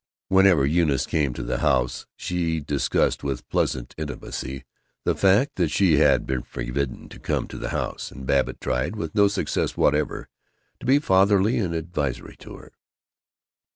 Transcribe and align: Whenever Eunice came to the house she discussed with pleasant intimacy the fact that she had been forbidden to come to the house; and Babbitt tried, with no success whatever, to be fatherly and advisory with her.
Whenever 0.29 0.65
Eunice 0.65 1.05
came 1.05 1.31
to 1.31 1.43
the 1.43 1.59
house 1.59 2.07
she 2.15 2.59
discussed 2.59 3.23
with 3.23 3.47
pleasant 3.49 3.93
intimacy 3.99 4.63
the 5.05 5.13
fact 5.13 5.57
that 5.57 5.69
she 5.69 5.97
had 5.97 6.25
been 6.25 6.41
forbidden 6.41 7.07
to 7.07 7.19
come 7.19 7.47
to 7.47 7.59
the 7.59 7.69
house; 7.69 8.09
and 8.09 8.25
Babbitt 8.25 8.59
tried, 8.59 8.95
with 8.95 9.13
no 9.13 9.27
success 9.27 9.77
whatever, 9.77 10.27
to 10.79 10.87
be 10.87 10.97
fatherly 10.97 11.59
and 11.59 11.75
advisory 11.75 12.35
with 12.39 12.47
her. 12.61 12.71